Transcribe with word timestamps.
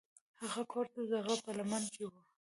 هغه 0.41 0.63
کور 0.71 0.85
د 0.93 0.97
غره 1.09 1.35
په 1.45 1.51
لمن 1.57 1.83
کې 1.93 2.03
و. 2.09 2.13